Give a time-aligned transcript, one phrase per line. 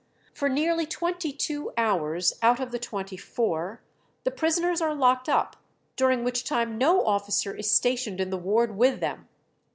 [0.33, 3.83] For nearly twenty two hours out of the twenty four
[4.23, 5.57] the prisoners are locked up,
[5.95, 9.27] during which time no officer is stationed in the ward with them."